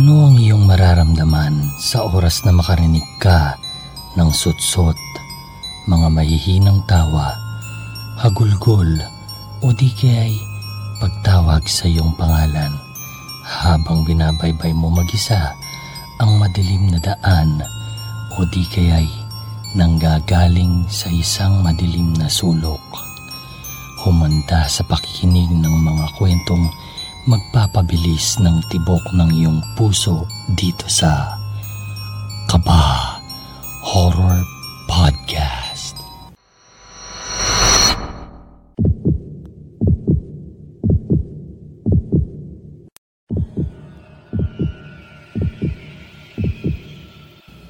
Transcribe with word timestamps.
Ano 0.00 0.32
ang 0.32 0.40
iyong 0.40 0.64
mararamdaman 0.64 1.76
sa 1.76 2.08
oras 2.08 2.40
na 2.48 2.56
makarinig 2.56 3.04
ka 3.20 3.60
ng 4.16 4.32
sutsot, 4.32 4.96
mga 5.84 6.08
mahihinang 6.08 6.80
tawa, 6.88 7.36
hagulgol 8.16 8.88
o 9.60 9.68
di 9.76 9.92
kaya'y 9.92 10.40
pagtawag 11.04 11.68
sa 11.68 11.84
iyong 11.84 12.16
pangalan 12.16 12.72
habang 13.44 14.00
binabaybay 14.08 14.72
mo 14.72 14.88
mag-isa 14.88 15.52
ang 16.16 16.40
madilim 16.40 16.88
na 16.88 17.00
daan 17.04 17.60
o 18.40 18.48
di 18.48 18.64
kaya'y 18.72 19.04
nanggagaling 19.76 20.88
sa 20.88 21.12
isang 21.12 21.60
madilim 21.60 22.16
na 22.16 22.32
sulok. 22.32 22.80
Humanda 24.00 24.64
sa 24.64 24.80
pakikinig 24.80 25.52
ng 25.52 25.76
mga 25.84 26.16
kwentong 26.16 26.72
magpapabilis 27.28 28.40
ng 28.40 28.64
tibok 28.72 29.04
ng 29.12 29.28
iyong 29.28 29.60
puso 29.76 30.24
dito 30.56 30.88
sa 30.88 31.36
Kaba 32.48 33.20
Horror 33.84 34.40
Podcast. 34.88 36.00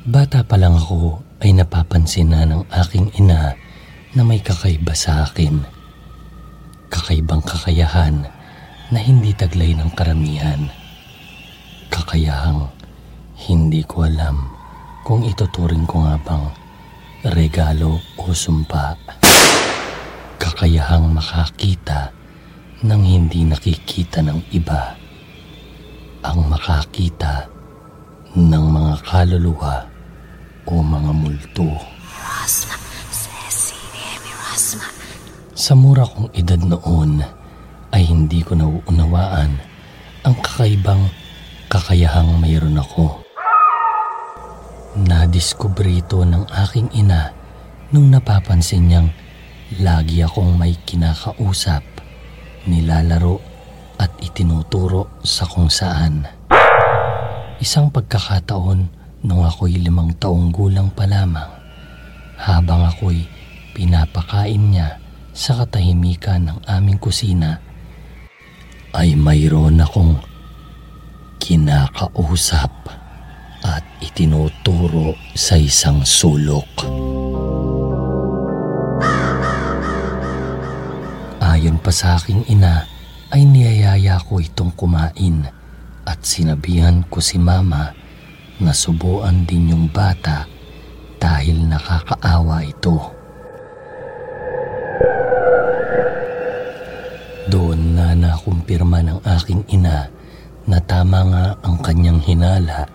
Bata 0.07 0.47
pa 0.47 0.55
lang 0.59 0.79
ako 0.79 1.23
ay 1.43 1.59
napapansin 1.59 2.31
na 2.31 2.47
ng 2.47 2.63
aking 2.87 3.11
ina 3.19 3.59
na 4.15 4.23
may 4.23 4.39
kakaiba 4.39 4.95
sa 4.95 5.27
akin. 5.27 5.59
Kakaibang 6.91 7.43
kakayahan 7.43 8.40
na 8.91 8.99
hindi 8.99 9.31
taglay 9.31 9.71
ng 9.79 9.91
karamihan. 9.95 10.67
Kakayahang 11.95 12.67
hindi 13.47 13.87
ko 13.87 14.03
alam 14.03 14.51
kung 15.07 15.23
ituturing 15.23 15.87
ko 15.87 16.03
nga 16.03 16.19
bang 16.19 16.47
regalo 17.31 18.03
o 18.19 18.35
sumpa. 18.35 18.99
Kakayahang 20.43 21.15
makakita 21.15 22.11
ng 22.83 23.03
hindi 23.07 23.47
nakikita 23.47 24.27
ng 24.27 24.51
iba. 24.51 24.99
Ang 26.27 26.51
makakita 26.51 27.47
ng 28.35 28.65
mga 28.75 28.95
kaluluwa 29.07 29.87
o 30.67 30.83
mga 30.83 31.13
multo. 31.15 31.71
Sa 35.55 35.73
mura 35.79 36.03
kong 36.03 36.35
edad 36.35 36.59
noon 36.59 37.40
ay 37.91 38.07
hindi 38.07 38.43
ko 38.43 38.55
nauunawaan 38.55 39.51
ang 40.27 40.37
kakaibang 40.43 41.11
kakayahang 41.71 42.39
mayroon 42.39 42.79
ako. 42.79 43.23
Nadiskubre 45.01 46.03
ito 46.03 46.27
ng 46.27 46.51
aking 46.67 46.91
ina 46.99 47.31
nung 47.95 48.11
napapansin 48.11 48.91
niyang 48.91 49.09
lagi 49.79 50.23
akong 50.27 50.59
may 50.59 50.75
kinakausap, 50.83 51.87
nilalaro 52.67 53.39
at 54.03 54.11
itinuturo 54.19 55.23
sa 55.23 55.47
kung 55.47 55.71
saan. 55.71 56.27
Isang 57.63 57.95
pagkakataon 57.95 58.81
nung 59.23 59.47
ako'y 59.47 59.79
limang 59.79 60.17
taong 60.17 60.51
gulang 60.51 60.91
pa 60.91 61.05
lamang 61.07 61.49
habang 62.41 62.89
ako'y 62.89 63.29
pinapakain 63.77 64.73
niya 64.73 64.97
sa 65.31 65.61
katahimikan 65.61 66.51
ng 66.51 66.59
aming 66.67 66.97
kusina 66.97 67.70
ay 68.97 69.15
mayroon 69.15 69.79
akong 69.79 70.19
kinakausap 71.39 72.73
at 73.63 73.85
itinuturo 74.03 75.15
sa 75.37 75.55
isang 75.55 76.03
sulok. 76.03 76.89
Ayon 81.41 81.77
pa 81.79 81.93
sa 81.93 82.17
aking 82.19 82.47
ina 82.51 82.89
ay 83.31 83.47
niyayaya 83.47 84.19
ko 84.27 84.43
itong 84.43 84.75
kumain 84.75 85.47
at 86.09 86.19
sinabihan 86.27 87.07
ko 87.07 87.23
si 87.23 87.39
mama 87.39 87.95
na 88.59 88.73
subuan 88.75 89.47
din 89.47 89.73
yung 89.73 89.87
bata 89.89 90.51
dahil 91.21 91.69
nakakaawa 91.69 92.65
ito. 92.67 93.20
Nakumpirma 98.71 99.03
ng 99.03 99.19
aking 99.27 99.67
ina 99.75 100.07
na 100.71 100.79
tama 100.79 101.27
nga 101.27 101.45
ang 101.67 101.83
kanyang 101.83 102.23
hinala 102.23 102.87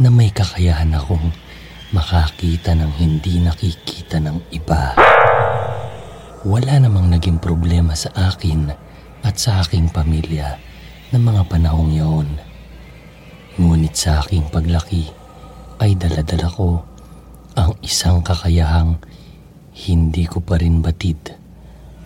na 0.00 0.08
may 0.08 0.32
kakayahan 0.32 0.96
akong 0.96 1.28
makakita 1.92 2.72
ng 2.72 2.88
hindi 2.96 3.36
nakikita 3.44 4.16
ng 4.16 4.48
iba. 4.56 4.96
Wala 6.48 6.80
namang 6.80 7.12
naging 7.12 7.36
problema 7.36 7.92
sa 7.92 8.32
akin 8.32 8.72
at 9.20 9.36
sa 9.36 9.60
aking 9.60 9.92
pamilya 9.92 10.56
ng 11.12 11.20
mga 11.20 11.52
panahong 11.52 11.92
yaon. 11.92 12.30
Ngunit 13.60 13.92
sa 13.92 14.24
aking 14.24 14.48
paglaki 14.48 15.12
ay 15.84 16.00
daladala 16.00 16.48
ko 16.48 16.80
ang 17.60 17.76
isang 17.84 18.24
kakayahang 18.24 18.96
hindi 19.84 20.24
ko 20.24 20.40
pa 20.40 20.56
rin 20.56 20.80
batid 20.80 21.36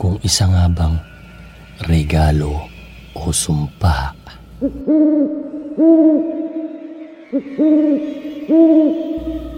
kung 0.02 0.18
isa 0.26 0.50
nga 0.50 0.66
bang 0.66 0.98
regalo 1.86 2.77
o 3.18 3.34
sumpa. 3.34 4.14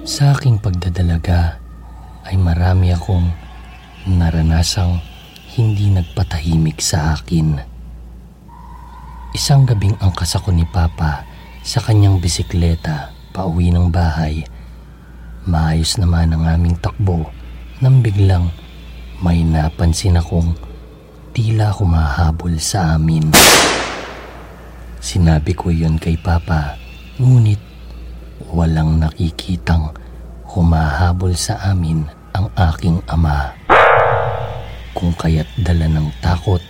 Sa 0.09 0.35
aking 0.35 0.59
pagdadalaga 0.59 1.61
ay 2.27 2.37
marami 2.41 2.91
akong 2.93 3.31
naranasang 4.09 5.01
hindi 5.55 5.93
nagpatahimik 5.93 6.81
sa 6.81 7.19
akin. 7.19 7.61
Isang 9.37 9.69
gabing 9.69 9.95
angkas 10.03 10.35
ako 10.35 10.51
ni 10.51 10.67
Papa 10.67 11.23
sa 11.63 11.79
kanyang 11.85 12.19
bisikleta 12.19 13.15
pauwi 13.31 13.71
ng 13.71 13.93
bahay. 13.93 14.43
Maayos 15.47 15.97
naman 16.01 16.35
ang 16.35 16.45
aming 16.49 16.77
takbo 16.83 17.31
nang 17.81 18.03
biglang 18.05 18.51
may 19.21 19.45
napansin 19.45 20.19
akong 20.19 20.57
tila 21.31 21.71
humahabol 21.71 22.59
sa 22.59 22.99
amin. 22.99 23.31
Sinabi 24.99 25.55
ko 25.55 25.71
yon 25.71 25.97
kay 25.97 26.19
Papa, 26.19 26.75
ngunit 27.23 27.63
walang 28.51 28.99
nakikitang 28.99 29.95
humahabol 30.51 31.33
sa 31.39 31.63
amin 31.71 32.03
ang 32.35 32.51
aking 32.59 32.99
ama. 33.07 33.55
Kung 34.91 35.15
kaya't 35.15 35.47
dala 35.63 35.87
ng 35.87 36.11
takot 36.19 36.61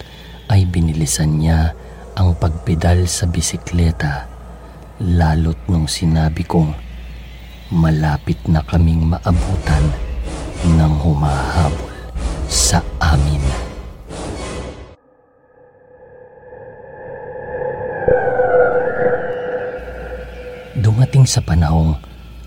ay 0.53 0.69
binilisan 0.69 1.41
niya 1.41 1.73
ang 2.21 2.37
pagpedal 2.37 3.09
sa 3.09 3.25
bisikleta 3.25 4.29
lalo't 5.01 5.57
nung 5.73 5.89
sinabi 5.89 6.45
kong 6.45 6.77
malapit 7.73 8.37
na 8.45 8.61
kaming 8.61 9.09
maabutan 9.09 9.85
ng 10.69 10.95
humahabol 11.01 11.89
sa 12.45 12.85
amin. 13.01 13.70
Dumating 21.11 21.27
sa 21.27 21.43
panahong 21.43 21.99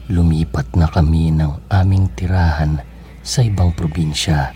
lumipat 0.07 0.79
na 0.79 0.87
kami 0.87 1.35
ng 1.35 1.67
aming 1.67 2.07
tirahan 2.15 2.79
sa 3.19 3.43
ibang 3.43 3.75
probinsya 3.75 4.55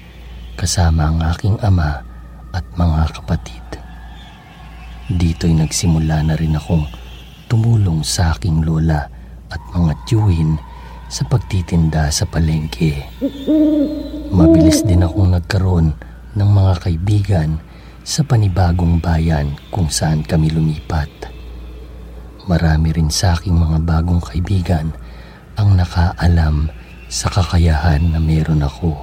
kasama 0.56 1.12
ang 1.12 1.20
aking 1.36 1.60
ama 1.60 2.08
at 2.56 2.64
mga 2.80 3.20
kapatid. 3.20 3.68
Dito'y 5.12 5.60
nagsimula 5.60 6.24
na 6.24 6.40
rin 6.40 6.56
akong 6.56 6.88
tumulong 7.52 8.00
sa 8.00 8.32
aking 8.32 8.64
lola 8.64 9.12
at 9.52 9.60
mga 9.76 9.92
tiyuhin 10.08 10.56
sa 11.12 11.28
pagtitinda 11.28 12.08
sa 12.08 12.24
palengke. 12.32 13.12
Mabilis 14.32 14.88
din 14.88 15.04
akong 15.04 15.36
nagkaroon 15.36 15.92
ng 16.32 16.50
mga 16.56 16.74
kaibigan 16.80 17.60
sa 18.08 18.24
panibagong 18.24 19.04
bayan 19.04 19.52
kung 19.68 19.92
saan 19.92 20.24
kami 20.24 20.48
lumipat. 20.48 21.37
Marami 22.48 22.96
rin 22.96 23.12
sa 23.12 23.36
aking 23.36 23.60
mga 23.60 23.84
bagong 23.84 24.24
kaibigan 24.24 24.96
ang 25.60 25.76
nakaalam 25.76 26.72
sa 27.12 27.28
kakayahan 27.28 28.16
na 28.16 28.24
meron 28.24 28.64
ako. 28.64 28.96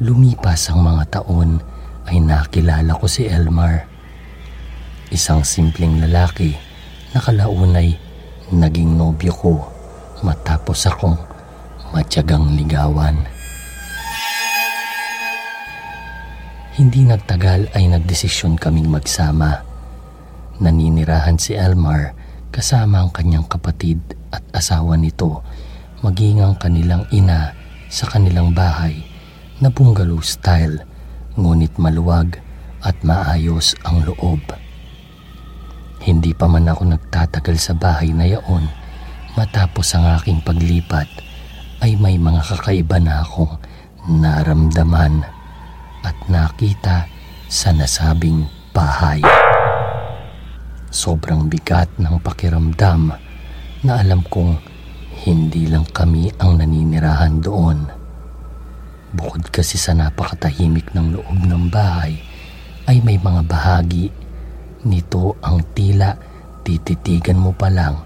Lumipas 0.00 0.72
ang 0.72 0.80
mga 0.80 1.20
taon 1.20 1.60
ay 2.08 2.24
nakilala 2.24 2.96
ko 2.96 3.04
si 3.04 3.28
Elmar. 3.28 3.84
Isang 5.12 5.44
simpleng 5.44 6.00
lalaki 6.00 6.56
na 7.12 7.20
kalaunay 7.20 8.00
naging 8.56 8.96
nobyo 8.96 9.36
ko 9.36 9.68
matapos 10.24 10.88
akong 10.88 11.20
matyagang 11.92 12.56
ligawan. 12.56 13.20
Hindi 16.72 17.04
nagtagal 17.04 17.76
ay 17.76 17.84
nagdesisyon 17.92 18.56
kaming 18.56 18.88
magsama. 18.88 19.67
Naninirahan 20.58 21.38
si 21.38 21.54
Elmar 21.54 22.18
kasama 22.50 23.06
ang 23.06 23.14
kanyang 23.14 23.46
kapatid 23.46 24.02
at 24.34 24.42
asawa 24.50 24.98
nito 24.98 25.46
maging 26.02 26.42
ang 26.42 26.58
kanilang 26.58 27.06
ina 27.14 27.54
sa 27.86 28.10
kanilang 28.10 28.50
bahay 28.50 29.06
na 29.62 29.70
bungalow 29.70 30.18
style 30.18 30.82
ngunit 31.38 31.78
maluwag 31.78 32.42
at 32.82 32.98
maayos 33.06 33.78
ang 33.86 34.02
loob. 34.02 34.42
Hindi 36.02 36.34
pa 36.34 36.50
man 36.50 36.66
ako 36.66 36.90
nagtatagal 36.94 37.56
sa 37.58 37.74
bahay 37.78 38.10
na 38.10 38.26
yaon 38.26 38.66
matapos 39.38 39.94
ang 39.94 40.10
aking 40.18 40.42
paglipat 40.42 41.06
ay 41.82 41.94
may 41.98 42.18
mga 42.18 42.42
kakaiba 42.42 42.98
na 42.98 43.22
akong 43.22 43.58
naramdaman 44.10 45.22
at 46.02 46.18
nakita 46.26 47.06
sa 47.46 47.70
nasabing 47.70 48.46
bahay. 48.74 49.22
Sobrang 50.88 51.52
bigat 51.52 51.92
ng 52.00 52.16
pakiramdam 52.24 53.12
na 53.84 53.92
alam 54.00 54.24
kong 54.24 54.56
hindi 55.28 55.68
lang 55.68 55.84
kami 55.84 56.32
ang 56.40 56.56
naninirahan 56.56 57.44
doon. 57.44 57.78
Bukod 59.12 59.52
kasi 59.52 59.76
sa 59.76 59.92
napakatahimik 59.92 60.92
ng 60.96 61.20
loob 61.20 61.38
ng 61.44 61.68
bahay, 61.68 62.16
ay 62.88 63.04
may 63.04 63.20
mga 63.20 63.44
bahagi 63.44 64.08
nito 64.88 65.36
ang 65.44 65.60
tila 65.76 66.16
tititigan 66.64 67.36
mo 67.36 67.52
pa 67.52 67.68
lang 67.68 68.00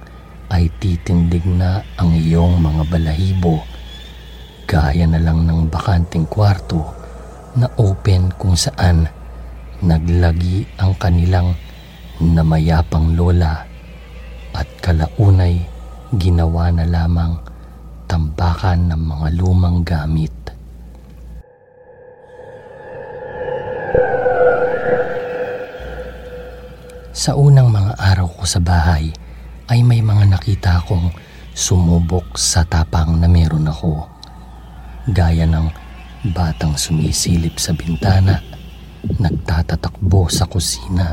ay 0.51 0.67
titindig 0.83 1.47
na 1.47 1.87
ang 1.99 2.15
iyong 2.15 2.59
mga 2.59 2.83
balahibo 2.91 3.63
gaya 4.67 5.05
na 5.07 5.21
lang 5.21 5.45
ng 5.45 5.69
bakanting 5.71 6.25
kwarto 6.27 6.83
na 7.59 7.69
open 7.77 8.33
kung 8.35 8.57
saan 8.57 9.07
naglagi 9.85 10.65
ang 10.81 10.97
kanilang 10.97 11.53
namayapang 12.23 13.19
lola 13.19 13.67
at 14.55 14.69
kalaunay 14.79 15.59
ginawa 16.15 16.71
na 16.71 16.87
lamang 16.87 17.35
tambakan 18.07 18.95
ng 18.95 19.03
mga 19.03 19.29
lumang 19.35 19.83
gamit. 19.83 20.31
Sa 27.13 27.37
unang 27.37 27.69
mga 27.69 27.93
araw 27.99 28.29
ko 28.41 28.45
sa 28.49 28.61
bahay 28.63 29.13
ay 29.69 29.85
may 29.85 30.01
mga 30.01 30.33
nakita 30.33 30.81
akong 30.81 31.13
sumubok 31.53 32.37
sa 32.41 32.65
tapang 32.65 33.21
na 33.21 33.29
meron 33.29 33.69
ako. 33.69 34.09
Gaya 35.13 35.45
ng 35.45 35.69
batang 36.33 36.79
sumisilip 36.79 37.61
sa 37.61 37.77
bintana, 37.77 38.41
nagtatatakbo 39.19 40.31
sa 40.31 40.47
kusina, 40.49 41.13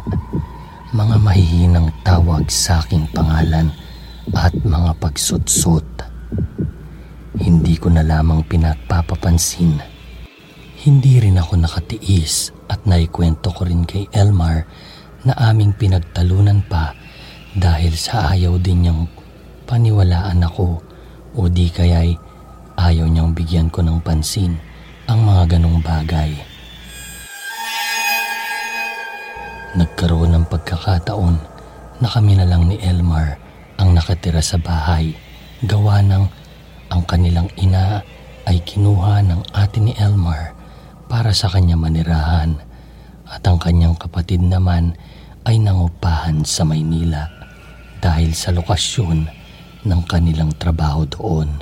mga 0.90 1.22
mahihinang 1.22 1.94
tawag 2.02 2.50
sa 2.50 2.82
aking 2.82 3.06
pangalan 3.14 3.70
at 4.34 4.50
mga 4.66 4.98
pagsutsot. 4.98 5.86
Hindi 7.38 7.78
ko 7.78 7.94
na 7.94 8.02
lamang 8.02 8.42
pinagpapapansin. 8.50 9.78
Hindi 10.82 11.22
rin 11.22 11.38
ako 11.38 11.62
nakatiis 11.62 12.50
at 12.74 12.90
naikwento 12.90 13.54
ko 13.54 13.70
rin 13.70 13.86
kay 13.86 14.10
Elmar 14.10 14.66
na 15.30 15.38
aming 15.54 15.78
pinagtalunan 15.78 16.66
pa 16.66 16.98
dahil 17.54 17.94
sa 17.94 18.34
ayaw 18.34 18.58
din 18.58 18.90
niyang 18.90 19.06
paniwalaan 19.70 20.42
ako 20.42 20.82
o 21.38 21.40
di 21.46 21.70
kaya'y 21.70 22.18
ayaw 22.82 23.06
niyang 23.06 23.38
bigyan 23.38 23.70
ko 23.70 23.86
ng 23.86 24.02
pansin 24.02 24.58
ang 25.06 25.22
mga 25.22 25.54
ganong 25.54 25.86
bagay. 25.86 26.49
Nagkaroon 29.70 30.34
ng 30.34 30.46
pagkakataon 30.50 31.36
na 32.02 32.08
kami 32.10 32.34
na 32.34 32.50
lang 32.50 32.66
ni 32.66 32.82
Elmar 32.82 33.38
ang 33.78 33.94
nakatira 33.94 34.42
sa 34.42 34.58
bahay 34.58 35.14
gawa 35.62 36.02
ng 36.02 36.26
ang 36.90 37.06
kanilang 37.06 37.46
ina 37.54 38.02
ay 38.50 38.66
kinuha 38.66 39.22
ng 39.22 39.54
ate 39.54 39.78
ni 39.78 39.94
Elmar 39.94 40.58
para 41.06 41.38
sa 41.38 41.54
kanya 41.54 41.78
manirahan 41.78 42.58
at 43.30 43.46
ang 43.46 43.62
kanyang 43.62 43.94
kapatid 43.94 44.42
naman 44.42 44.98
ay 45.46 45.62
nangupahan 45.62 46.42
sa 46.42 46.66
Maynila 46.66 47.30
dahil 48.02 48.34
sa 48.34 48.50
lokasyon 48.50 49.30
ng 49.86 50.02
kanilang 50.10 50.50
trabaho 50.58 51.06
doon. 51.06 51.62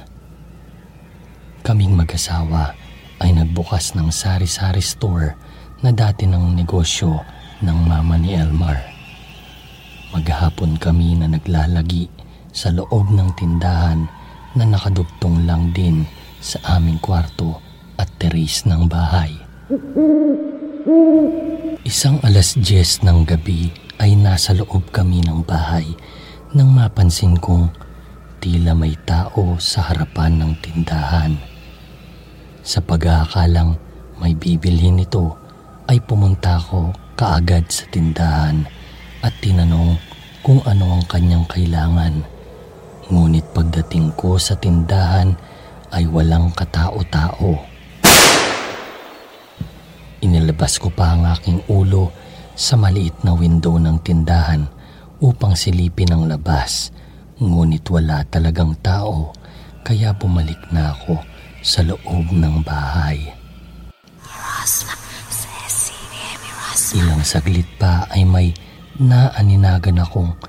Kaming 1.59 1.91
mag-asawa 1.91 2.71
ay 3.19 3.35
nagbukas 3.35 3.99
ng 3.99 4.07
sari-sari 4.07 4.79
store 4.79 5.35
na 5.83 5.91
dati 5.91 6.23
ng 6.23 6.55
negosyo 6.55 7.19
ng 7.61 7.79
mama 7.89 8.15
ni 8.21 8.37
Elmar. 8.37 8.77
Maghapon 10.13 10.77
kami 10.77 11.17
na 11.17 11.27
naglalagi 11.27 12.07
sa 12.53 12.69
loob 12.73 13.09
ng 13.13 13.29
tindahan 13.37 14.05
na 14.57 14.63
nakadugtong 14.65 15.45
lang 15.45 15.69
din 15.73 16.05
sa 16.41 16.77
aming 16.77 16.97
kwarto 17.01 17.59
at 17.97 18.09
teres 18.21 18.65
ng 18.65 18.85
bahay. 18.85 19.33
Isang 21.83 22.21
alas 22.23 22.55
10 22.55 23.03
ng 23.03 23.19
gabi 23.25 23.73
ay 23.97 24.13
nasa 24.15 24.53
loob 24.53 24.89
kami 24.93 25.25
ng 25.25 25.43
bahay 25.43 25.85
nang 26.53 26.71
mapansin 26.71 27.35
kong 27.37 27.69
tila 28.39 28.77
may 28.77 28.93
tao 29.03 29.57
sa 29.57 29.91
harapan 29.91 30.39
ng 30.39 30.51
tindahan. 30.61 31.33
Sa 32.61 32.79
pag-aakalang 32.79 33.75
may 34.21 34.37
bibilhin 34.37 35.01
nito 35.01 35.35
ay 35.89 35.99
pumunta 36.03 36.61
ako 36.61 37.06
kaagad 37.17 37.65
sa 37.73 37.89
tindahan 37.89 38.69
at 39.25 39.33
tinanong 39.41 39.97
kung 40.45 40.61
ano 40.69 41.01
ang 41.01 41.03
kanyang 41.09 41.49
kailangan. 41.49 42.21
Ngunit 43.09 43.57
pagdating 43.57 44.13
ko 44.13 44.37
sa 44.37 44.53
tindahan 44.53 45.33
ay 45.89 46.05
walang 46.05 46.53
katao-tao. 46.53 47.57
Inilabas 50.21 50.77
ko 50.77 50.93
pa 50.93 51.17
ang 51.17 51.25
aking 51.25 51.65
ulo 51.65 52.13
sa 52.53 52.77
maliit 52.77 53.25
na 53.25 53.33
window 53.33 53.81
ng 53.81 53.97
tindahan 54.05 54.69
upang 55.17 55.57
silipin 55.57 56.13
ang 56.13 56.29
labas. 56.29 56.93
Ngunit 57.41 57.85
wala 57.89 58.21
talagang 58.29 58.77
tao 58.85 59.33
kaya 59.81 60.13
bumalik 60.13 60.59
na 60.69 60.93
ako 60.93 61.17
sa 61.65 61.81
loob 61.81 62.29
ng 62.29 62.61
bahay. 62.61 63.36
Ilang 66.95 67.19
saglit 67.19 67.67
pa 67.75 68.07
ay 68.07 68.23
may 68.23 68.55
naaninagan 68.95 69.99
akong 69.99 70.39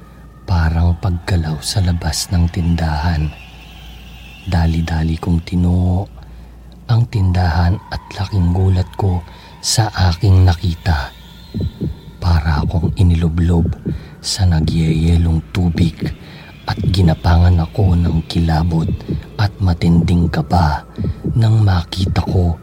parang 0.46 0.94
paggalaw 1.02 1.58
sa 1.58 1.82
labas 1.82 2.30
ng 2.30 2.46
tindahan. 2.46 3.26
Dali-dali 4.46 5.18
kong 5.18 5.42
tinungo 5.42 6.06
ang 6.86 7.10
tindahan 7.10 7.74
at 7.90 7.98
laking 8.14 8.54
gulat 8.54 8.86
ko 8.94 9.18
sa 9.58 9.90
aking 10.14 10.46
nakita. 10.46 11.10
Para 12.22 12.62
akong 12.62 12.94
iniloblob 12.94 13.74
sa 14.22 14.46
nagyayelong 14.46 15.42
tubig 15.50 15.98
at 16.70 16.78
ginapangan 16.94 17.66
ako 17.66 17.98
ng 17.98 18.22
kilabot 18.30 18.86
at 19.42 19.50
matinding 19.58 20.30
kaba 20.30 20.86
nang 21.34 21.66
makita 21.66 22.22
ko 22.22 22.54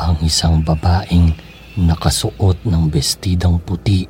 ang 0.00 0.16
isang 0.24 0.64
babaeng 0.64 1.36
nakasuot 1.76 2.64
ng 2.64 2.88
bestidang 2.88 3.60
puti 3.60 4.08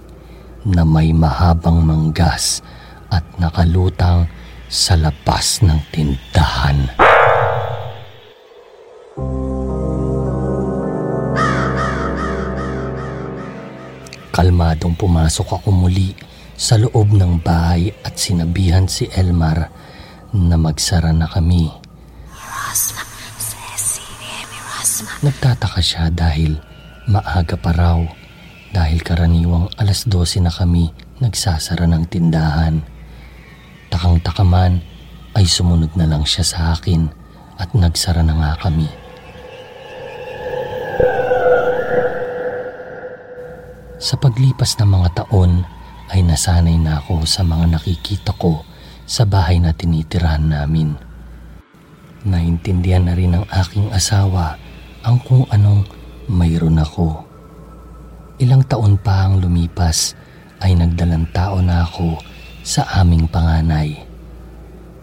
na 0.67 0.87
may 0.87 1.11
mahabang 1.11 1.83
manggas 1.83 2.63
at 3.11 3.23
nakalutang 3.39 4.31
sa 4.67 4.99
lapas 4.99 5.63
ng 5.63 5.79
tindahan. 5.91 6.91
Kalmadong 14.31 14.95
pumasok 15.01 15.63
ako 15.63 15.71
muli 15.73 16.13
sa 16.55 16.77
loob 16.77 17.15
ng 17.15 17.41
bahay 17.41 17.89
at 18.05 18.21
sinabihan 18.21 18.85
si 18.85 19.09
Elmar 19.11 19.71
na 20.37 20.57
magsara 20.61 21.11
na 21.15 21.25
kami. 21.25 21.73
Nagtataka 25.25 25.81
siya 25.81 26.13
dahil 26.13 26.61
maaga 27.07 27.55
pa 27.55 27.71
raw 27.71 28.03
dahil 28.75 28.99
karaniwang 29.01 29.71
alas 29.79 30.05
12 30.11 30.43
na 30.43 30.53
kami 30.53 30.91
nagsasara 31.23 31.87
ng 31.87 32.05
tindahan. 32.11 32.83
Takang-taka 33.89 34.43
man 34.43 34.83
ay 35.39 35.47
sumunod 35.47 35.95
na 35.95 36.11
lang 36.11 36.27
siya 36.27 36.45
sa 36.45 36.59
akin 36.75 37.07
at 37.57 37.73
nagsara 37.73 38.27
na 38.27 38.35
nga 38.35 38.53
kami. 38.67 38.91
Sa 43.97 44.19
paglipas 44.21 44.77
ng 44.77 44.91
mga 44.93 45.09
taon 45.25 45.65
ay 46.13 46.21
nasanay 46.21 46.77
na 46.77 47.01
ako 47.01 47.25
sa 47.25 47.41
mga 47.41 47.81
nakikita 47.81 48.37
ko 48.37 48.61
sa 49.09 49.25
bahay 49.25 49.57
na 49.57 49.73
tinitirahan 49.73 50.45
namin. 50.45 50.93
Naintindihan 52.27 53.07
na 53.07 53.15
rin 53.15 53.39
ng 53.39 53.47
aking 53.49 53.89
asawa 53.95 54.59
ang 55.07 55.23
kung 55.23 55.47
anong 55.55 55.87
mayroon 56.27 56.83
ako. 56.83 57.23
Ilang 58.43 58.67
taon 58.69 59.01
pa 59.01 59.27
ang 59.27 59.41
lumipas 59.41 60.13
ay 60.61 60.77
nagdalang 60.77 61.31
tao 61.33 61.63
na 61.63 61.87
ako 61.87 62.21
sa 62.67 62.85
aming 63.01 63.31
panganay. 63.31 63.95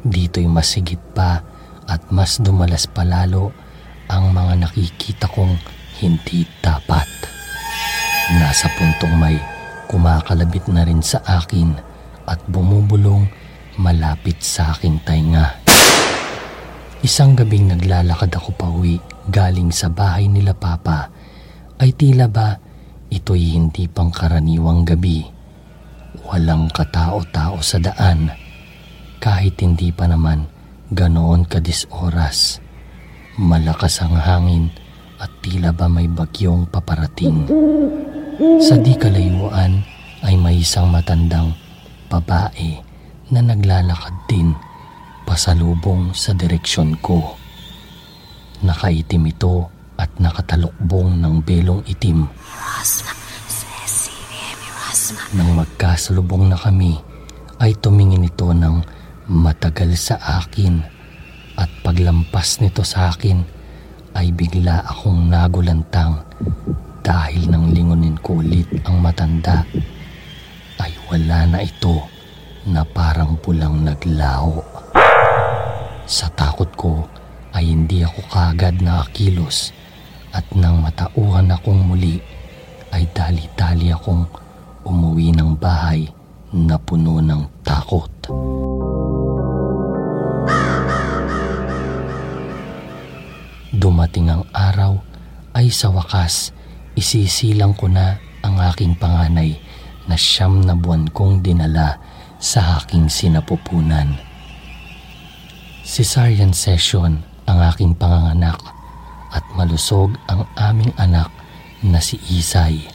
Dito'y 0.03 0.45
masigit 0.51 0.99
pa 1.15 1.39
at 1.87 2.01
mas 2.11 2.37
dumalas 2.43 2.85
palalo 2.85 3.55
ang 4.11 4.35
mga 4.35 4.67
nakikita 4.67 5.31
kong 5.31 5.55
hindi 6.03 6.43
dapat. 6.59 7.07
Nasa 8.35 8.67
puntong 8.75 9.15
may 9.15 9.39
kumakalabit 9.87 10.67
na 10.71 10.83
rin 10.83 10.99
sa 10.99 11.23
akin 11.23 11.75
at 12.27 12.39
bumubulong 12.51 13.27
malapit 13.79 14.43
sa 14.43 14.75
aking 14.75 14.99
tainga. 15.07 15.62
Isang 17.03 17.35
gabing 17.35 17.67
naglalakad 17.67 18.31
ako 18.31 18.49
pa 18.55 18.71
uwi 18.71 18.95
galing 19.27 19.75
sa 19.75 19.91
bahay 19.91 20.31
nila 20.31 20.55
Papa 20.55 21.11
ay 21.83 21.91
tila 21.99 22.31
ba 22.31 22.55
ito'y 23.11 23.59
hindi 23.59 23.91
pangkaraniwang 23.91 24.87
gabi 24.87 25.27
Walang 26.23 26.71
katao-tao 26.71 27.59
sa 27.59 27.83
daan 27.83 28.31
kahit 29.19 29.59
hindi 29.59 29.91
pa 29.91 30.07
naman 30.07 30.47
ganoon 30.95 31.43
kadis 31.43 31.83
oras. 31.91 32.63
Malakas 33.35 33.99
ang 33.99 34.15
hangin 34.15 34.71
at 35.19 35.31
tila 35.43 35.75
ba 35.75 35.91
may 35.91 36.07
bagyong 36.07 36.69
paparating. 36.71 37.49
Sa 38.63 38.79
di 38.79 38.95
kalayuan 38.95 39.83
ay 40.23 40.39
may 40.39 40.63
isang 40.63 40.87
matandang 40.87 41.51
babae 42.07 42.79
na 43.33 43.43
naglalakad 43.43 44.15
din 44.29 44.55
pasalubong 45.23 46.11
sa 46.15 46.35
direksyon 46.35 46.99
ko. 46.99 47.35
Nakaitim 48.63 49.27
ito 49.27 49.67
at 49.99 50.11
nakatalukbong 50.19 51.19
ng 51.19 51.43
belong 51.43 51.81
itim. 51.87 52.27
Nang 55.33 55.49
magkasalubong 55.57 56.47
na 56.47 56.57
kami, 56.59 56.95
ay 57.63 57.75
tumingin 57.79 58.27
ito 58.27 58.51
ng 58.51 58.83
matagal 59.31 59.95
sa 59.95 60.15
akin 60.43 60.83
at 61.55 61.69
paglampas 61.79 62.59
nito 62.59 62.83
sa 62.83 63.13
akin 63.13 63.39
ay 64.13 64.35
bigla 64.35 64.83
akong 64.83 65.31
nagulantang 65.31 66.21
dahil 67.03 67.47
nang 67.47 67.71
lingunin 67.71 68.19
ko 68.19 68.39
ulit 68.43 68.67
ang 68.83 68.99
matanda 68.99 69.63
ay 70.79 70.91
wala 71.07 71.47
na 71.47 71.59
ito 71.63 72.03
na 72.67 72.83
parang 72.83 73.39
pulang 73.39 73.83
naglaho. 73.83 74.72
Sa 76.03 76.27
takot 76.27 76.67
ko 76.75 77.07
ay 77.55 77.71
hindi 77.71 78.03
ako 78.03 78.27
kagad 78.27 78.83
na 78.83 79.07
akilos 79.07 79.71
at 80.35 80.43
nang 80.51 80.83
matauhan 80.83 81.47
akong 81.47 81.79
muli 81.79 82.19
ay 82.91 83.07
dali-dali 83.15 83.93
akong 83.93 84.27
umuwi 84.83 85.31
ng 85.31 85.55
bahay 85.55 86.11
na 86.51 86.75
puno 86.75 87.23
ng 87.23 87.63
takot. 87.63 88.11
Dumating 93.73 94.27
ang 94.27 94.43
araw 94.51 94.99
ay 95.55 95.71
sa 95.71 95.87
wakas 95.89 96.51
isisilang 96.99 97.73
ko 97.73 97.87
na 97.87 98.19
ang 98.43 98.59
aking 98.59 98.99
panganay 98.99 99.55
na 100.05 100.19
siyam 100.19 100.61
na 100.61 100.75
buwan 100.75 101.07
kong 101.09 101.39
dinala 101.39 101.95
sa 102.43 102.83
aking 102.83 103.07
sinapupunan. 103.07 104.32
Cesarean 105.83 106.55
session 106.55 107.27
ang 107.43 107.59
aking 107.59 107.91
panganganak 107.99 108.55
at 109.35 109.43
malusog 109.51 110.15
ang 110.31 110.47
aming 110.55 110.95
anak 110.95 111.27
na 111.83 111.99
si 111.99 112.15
Isay. 112.31 112.87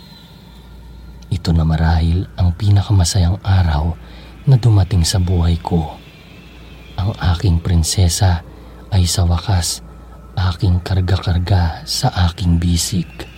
Ito 1.29 1.53
na 1.53 1.69
marahil 1.69 2.25
ang 2.41 2.57
pinakamasayang 2.57 3.45
araw 3.45 3.93
na 4.49 4.57
dumating 4.57 5.05
sa 5.05 5.21
buhay 5.21 5.61
ko. 5.61 6.01
Ang 6.97 7.13
aking 7.37 7.61
prinsesa 7.61 8.41
ay 8.89 9.05
sa 9.05 9.29
wakas 9.29 9.85
aking 10.49 10.81
karga-karga 10.81 11.85
sa 11.85 12.09
aking 12.33 12.57
bisik. 12.57 13.29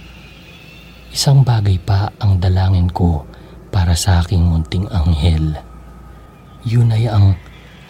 Isang 1.11 1.43
bagay 1.43 1.83
pa 1.83 2.15
ang 2.23 2.39
dalangin 2.39 2.87
ko 2.87 3.27
para 3.75 3.99
sa 3.99 4.23
aking 4.23 4.47
munting 4.47 4.87
anghel. 4.95 5.59
Yun 6.63 6.95
ay 6.95 7.11
ang 7.11 7.35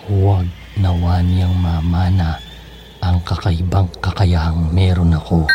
huwag 0.09 0.49
nawa 0.79 1.19
niyang 1.25 1.57
mamana 1.57 2.39
ang 3.01 3.19
kakaibang 3.25 3.89
kakayahang 3.99 4.71
meron 4.71 5.17
ako. 5.17 5.49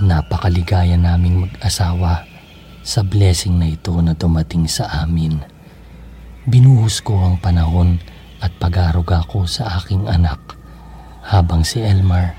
Napakaligaya 0.00 0.96
naming 0.96 1.44
mag-asawa 1.44 2.24
sa 2.80 3.04
blessing 3.04 3.60
na 3.60 3.68
ito 3.68 3.92
na 4.00 4.16
dumating 4.16 4.64
sa 4.64 4.88
amin. 5.04 5.38
Binuhos 6.48 7.04
ko 7.04 7.20
ang 7.20 7.36
panahon 7.36 8.00
at 8.40 8.52
pag-aruga 8.56 9.24
ko 9.28 9.44
sa 9.44 9.78
aking 9.80 10.08
anak 10.08 10.40
habang 11.28 11.62
si 11.62 11.84
Elmar 11.84 12.34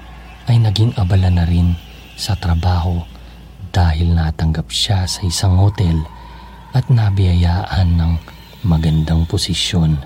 ay 0.49 0.57
naging 0.57 0.97
abala 0.97 1.29
na 1.29 1.45
rin 1.45 1.77
sa 2.17 2.33
trabaho 2.35 3.05
dahil 3.69 4.11
natanggap 4.11 4.67
siya 4.67 5.07
sa 5.07 5.21
isang 5.23 5.55
hotel 5.61 6.01
at 6.73 6.89
nabiyayaan 6.89 7.95
ng 7.95 8.13
magandang 8.67 9.23
posisyon. 9.29 10.01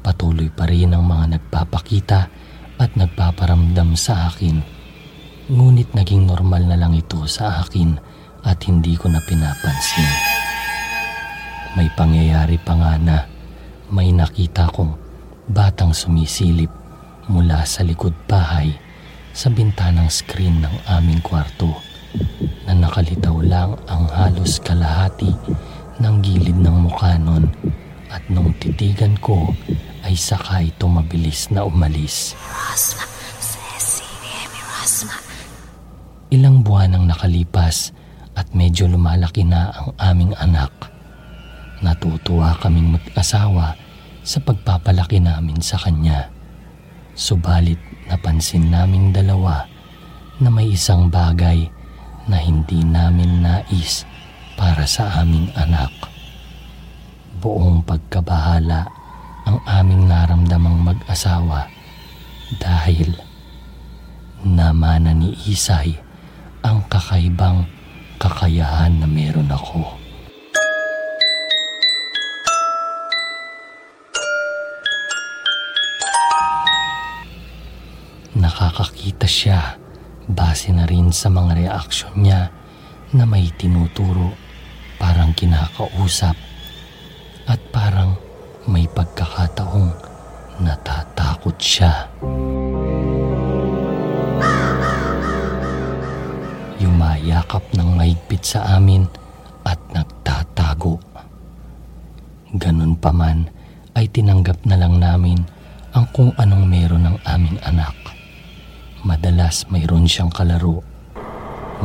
Patuloy 0.00 0.48
pa 0.48 0.64
rin 0.64 0.94
ang 0.94 1.04
mga 1.04 1.36
nagpapakita 1.36 2.20
at 2.78 2.90
nagpaparamdam 2.94 3.98
sa 3.98 4.30
akin 4.30 4.78
Ngunit 5.48 5.96
naging 5.96 6.28
normal 6.28 6.60
na 6.68 6.76
lang 6.76 6.92
ito 6.92 7.24
sa 7.24 7.64
akin 7.64 7.96
at 8.44 8.60
hindi 8.68 8.92
ko 9.00 9.08
na 9.08 9.16
pinapansin. 9.24 10.12
May 11.72 11.88
pangyayari 11.96 12.60
pa 12.60 12.76
nga 12.76 13.00
na 13.00 13.24
may 13.88 14.12
nakita 14.12 14.68
kong 14.72 14.92
batang 15.48 15.96
sumisilip 15.96 16.68
mula 17.28 17.64
sa 17.64 17.80
likod 17.80 18.12
bahay 18.28 18.76
sa 19.32 19.48
bintanang 19.48 20.12
screen 20.12 20.60
ng 20.60 20.76
aming 20.92 21.20
kwarto 21.24 21.72
na 22.68 22.76
nakalitaw 22.76 23.40
lang 23.40 23.72
ang 23.88 24.04
halos 24.12 24.60
kalahati 24.60 25.32
ng 26.00 26.14
gilid 26.20 26.56
ng 26.60 26.76
mukha 26.84 27.16
nun 27.16 27.48
at 28.12 28.20
nung 28.28 28.52
titigan 28.60 29.16
ko 29.20 29.52
ay 30.04 30.16
sakay 30.16 30.72
tumabilis 30.76 31.48
na 31.52 31.64
umalis. 31.64 32.36
Rosma, 32.40 33.04
Ilang 36.28 36.60
buwan 36.60 36.92
ang 36.92 37.08
nakalipas 37.08 37.96
at 38.36 38.52
medyo 38.52 38.84
lumalaki 38.84 39.48
na 39.48 39.72
ang 39.72 39.96
aming 39.96 40.36
anak. 40.36 40.97
Natutuwa 41.78 42.58
kaming 42.58 42.98
mag-asawa 42.98 43.78
sa 44.26 44.38
pagpapalaki 44.42 45.22
namin 45.22 45.62
sa 45.62 45.78
kanya. 45.78 46.26
Subalit 47.14 47.78
napansin 48.10 48.70
naming 48.70 49.14
dalawa 49.14 49.66
na 50.38 50.50
may 50.50 50.74
isang 50.74 51.10
bagay 51.10 51.66
na 52.30 52.38
hindi 52.38 52.82
namin 52.82 53.42
nais 53.42 54.06
para 54.54 54.86
sa 54.86 55.22
aming 55.22 55.50
anak. 55.54 55.90
Buong 57.38 57.82
pagkabahala 57.86 58.86
ang 59.46 59.58
aming 59.66 60.10
naramdamang 60.10 60.78
mag-asawa 60.82 61.70
dahil 62.58 63.14
namana 64.46 65.10
ni 65.10 65.34
Isay 65.46 65.98
ang 66.62 66.86
kakaibang 66.86 67.66
kakayahan 68.18 68.98
na 69.02 69.06
meron 69.06 69.50
ako. 69.50 69.97
Nakakakita 78.48 79.28
siya 79.28 79.76
base 80.24 80.72
na 80.72 80.88
rin 80.88 81.12
sa 81.12 81.28
mga 81.28 81.68
reaksyon 81.68 82.16
niya 82.16 82.48
na 83.12 83.28
may 83.28 83.44
tinuturo 83.60 84.32
parang 84.96 85.36
kinakausap 85.36 86.32
at 87.44 87.60
parang 87.68 88.16
may 88.64 88.88
pagkakataong 88.88 89.92
natatakot 90.64 91.60
siya. 91.60 92.08
yumayakap 96.78 97.68
ng 97.76 98.00
mahigpit 98.00 98.48
sa 98.48 98.80
amin 98.80 99.04
at 99.68 99.76
nagtatago. 99.92 100.96
Ganun 102.56 102.96
pa 102.96 103.12
man 103.12 103.50
ay 103.92 104.08
tinanggap 104.08 104.64
na 104.64 104.80
lang 104.80 104.96
namin 104.96 105.44
ang 105.92 106.08
kung 106.16 106.32
anong 106.40 106.64
meron 106.64 107.12
ng 107.12 107.18
aming 107.28 107.58
anak. 107.66 108.17
Madalas 109.06 109.62
mayroon 109.70 110.10
siyang 110.10 110.34
kalaro, 110.34 110.82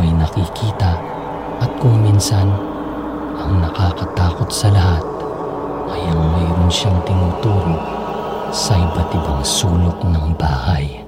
may 0.02 0.10
nakikita 0.10 0.98
at 1.62 1.70
kung 1.78 2.02
minsan 2.02 2.50
ang 3.38 3.62
nakakatakot 3.62 4.50
sa 4.50 4.74
lahat 4.74 5.06
ay 5.94 6.02
ang 6.10 6.22
mayroon 6.34 6.74
siyang 6.74 6.98
tinuturo 7.06 7.78
sa 8.50 8.74
iba't 8.82 9.14
ibang 9.14 9.46
sulok 9.46 10.02
ng 10.10 10.34
bahay. 10.42 11.06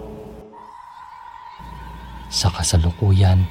Sa 2.30 2.54
kasalukuyan 2.54 3.42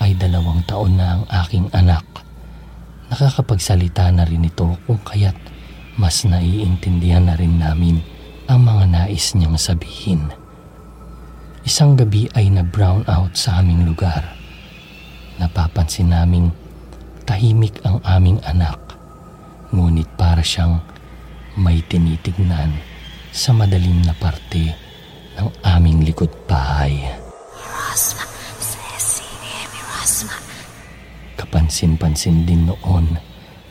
ay 0.00 0.16
dalawang 0.16 0.64
taon 0.64 0.96
na 0.96 1.20
ang 1.20 1.24
aking 1.44 1.68
anak. 1.76 2.08
Nakakapagsalita 3.12 4.08
na 4.16 4.24
rin 4.24 4.48
ito 4.48 4.80
kung 4.88 5.00
kaya't 5.04 5.36
mas 6.00 6.24
naiintindihan 6.24 7.28
na 7.28 7.36
rin 7.36 7.60
namin 7.60 8.00
ang 8.48 8.64
mga 8.64 8.84
nais 8.88 9.36
niyang 9.36 9.60
sabihin. 9.60 10.47
Isang 11.68 12.00
gabi 12.00 12.24
ay 12.32 12.48
na-brown 12.48 13.04
out 13.12 13.36
sa 13.36 13.60
aming 13.60 13.84
lugar. 13.84 14.24
Napapansin 15.36 16.08
naming 16.08 16.48
tahimik 17.28 17.76
ang 17.84 18.00
aming 18.08 18.40
anak. 18.48 18.80
Ngunit 19.68 20.08
para 20.16 20.40
siyang 20.40 20.80
may 21.60 21.84
tinitignan 21.84 22.72
sa 23.36 23.52
madalim 23.52 24.00
na 24.00 24.16
parte 24.16 24.72
ng 25.36 25.52
aming 25.60 26.08
likod 26.08 26.32
bahay. 26.48 27.04
Mirasma, 27.52 28.24
Ceci, 28.56 29.28
Mirasma. 29.68 30.40
Kapansin-pansin 31.36 32.48
din 32.48 32.64
noon 32.64 33.12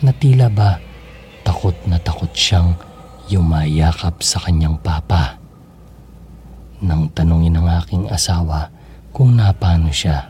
na 0.05 0.13
tila 0.13 0.53
ba 0.53 0.77
takot 1.41 1.73
na 1.89 1.97
takot 1.97 2.29
siyang 2.29 2.77
yumayakap 3.25 4.21
sa 4.21 4.37
kanyang 4.37 4.77
papa. 4.85 5.36
Nang 6.77 7.09
tanungin 7.09 7.57
ng 7.57 7.67
aking 7.81 8.05
asawa 8.13 8.69
kung 9.09 9.33
napano 9.33 9.89
siya, 9.89 10.29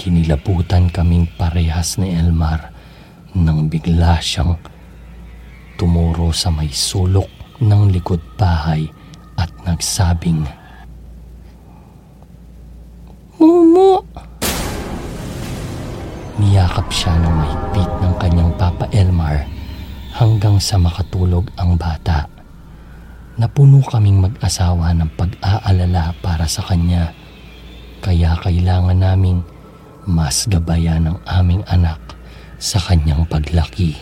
kinilabutan 0.00 0.88
kaming 0.88 1.28
parehas 1.36 2.00
ni 2.00 2.16
Elmar 2.16 2.72
nang 3.36 3.68
bigla 3.68 4.24
siyang 4.24 4.56
tumuro 5.76 6.32
sa 6.32 6.48
may 6.48 6.72
sulok 6.72 7.28
ng 7.60 7.92
likod 7.92 8.24
bahay 8.40 8.88
at 9.36 9.52
nagsabing, 9.68 10.48
Mumu! 13.36 14.00
Niyakap 16.40 16.88
siya 16.88 17.20
ng 17.20 17.34
mahigpit 17.36 17.90
ng 18.00 18.14
kanyang 18.16 18.52
Papa 18.56 18.88
Elmar 18.96 19.44
hanggang 20.16 20.56
sa 20.56 20.80
makatulog 20.80 21.46
ang 21.60 21.76
bata. 21.76 22.33
Napuno 23.34 23.82
kaming 23.82 24.22
mag-asawa 24.22 24.94
ng 24.94 25.10
pag-aalala 25.18 26.14
para 26.22 26.46
sa 26.46 26.62
kanya 26.62 27.10
kaya 27.98 28.38
kailangan 28.38 28.94
naming 28.94 29.42
mas 30.06 30.46
gabayan 30.46 31.10
ng 31.10 31.18
aming 31.26 31.66
anak 31.66 31.98
sa 32.62 32.78
kanyang 32.78 33.26
paglaki. 33.26 33.98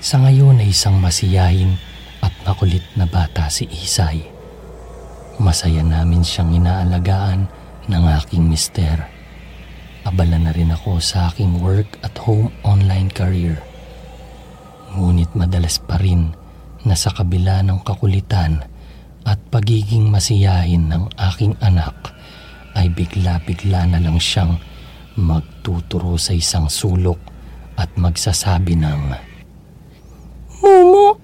Sa 0.00 0.24
ngayon 0.24 0.64
ay 0.64 0.72
isang 0.72 0.96
masiyahin 0.96 1.76
at 2.24 2.32
makulit 2.48 2.86
na 2.96 3.04
bata 3.04 3.52
si 3.52 3.68
Isay. 3.68 4.24
Masaya 5.36 5.84
namin 5.84 6.24
siyang 6.24 6.48
inaalagaan 6.48 7.44
ng 7.92 8.04
aking 8.16 8.48
mister. 8.48 9.17
Abala 10.08 10.40
na 10.40 10.56
rin 10.56 10.72
ako 10.72 11.04
sa 11.04 11.28
aking 11.28 11.60
work 11.60 12.00
at 12.00 12.16
home 12.24 12.48
online 12.64 13.12
career. 13.12 13.60
Ngunit 14.96 15.36
madalas 15.36 15.76
pa 15.76 16.00
rin 16.00 16.32
na 16.88 16.96
sa 16.96 17.12
kabila 17.12 17.60
ng 17.60 17.84
kakulitan 17.84 18.64
at 19.28 19.36
pagiging 19.52 20.08
masiyahin 20.08 20.88
ng 20.88 21.12
aking 21.28 21.52
anak 21.60 21.92
ay 22.72 22.88
bigla-bigla 22.88 23.84
na 23.84 24.00
lang 24.00 24.16
siyang 24.16 24.56
magtuturo 25.20 26.16
sa 26.16 26.32
isang 26.32 26.72
sulok 26.72 27.20
at 27.76 27.92
magsasabi 28.00 28.80
ng 28.80 29.02
Momo, 30.64 31.20